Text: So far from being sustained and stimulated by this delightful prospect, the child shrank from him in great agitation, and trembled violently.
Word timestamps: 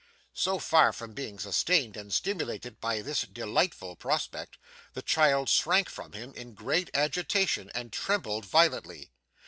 So 0.33 0.57
far 0.57 0.91
from 0.93 1.13
being 1.13 1.37
sustained 1.37 1.95
and 1.95 2.11
stimulated 2.11 2.79
by 2.81 3.03
this 3.03 3.21
delightful 3.21 3.95
prospect, 3.95 4.57
the 4.93 5.03
child 5.03 5.47
shrank 5.47 5.89
from 5.91 6.13
him 6.13 6.33
in 6.33 6.55
great 6.55 6.89
agitation, 6.95 7.69
and 7.75 7.93
trembled 7.93 8.43
violently. 8.47 9.11